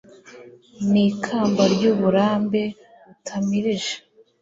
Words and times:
n'ikamba 0.91 1.63
ry'uburambe 1.73 2.61
utamirije 3.13 3.95